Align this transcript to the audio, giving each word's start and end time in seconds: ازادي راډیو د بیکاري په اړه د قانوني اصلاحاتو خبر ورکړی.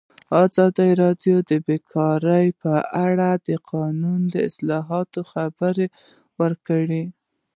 ازادي 0.43 0.89
راډیو 1.01 1.37
د 1.49 1.51
بیکاري 1.67 2.47
په 2.61 2.73
اړه 3.05 3.29
د 3.47 3.49
قانوني 3.69 4.37
اصلاحاتو 4.49 5.19
خبر 5.31 5.75
ورکړی. 6.39 7.03